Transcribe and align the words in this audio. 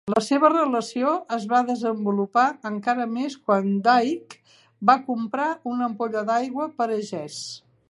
La 0.11 0.21
seva 0.27 0.49
relació 0.51 1.11
es 1.35 1.43
va 1.51 1.59
desenvolupar 1.67 2.45
encara 2.69 3.05
més 3.11 3.37
quan 3.49 3.69
Dicky 3.89 4.41
va 4.93 4.97
comprar 5.13 5.47
una 5.75 5.89
ampolla 5.93 6.27
d'aigua 6.31 6.69
per 6.81 6.93
a 6.97 7.01
Jess. 7.13 7.41